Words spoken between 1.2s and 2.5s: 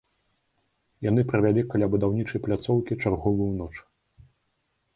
правялі каля будаўнічай